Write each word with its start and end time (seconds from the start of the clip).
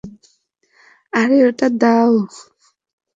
আরে 1.13 1.37
ওটা 1.47 1.67
দাও। 1.81 2.13